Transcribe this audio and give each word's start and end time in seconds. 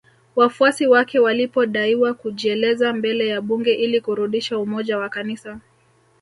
Wafuasi 0.35 0.87
wake 0.87 1.19
walipodaiwa 1.19 2.13
kujieleza 2.13 2.93
mbele 2.93 3.27
ya 3.27 3.41
Bunge 3.41 3.73
ili 3.73 4.01
kurudisha 4.01 4.59
umoja 4.59 4.97
wa 4.97 5.09
kanisa 5.09 5.59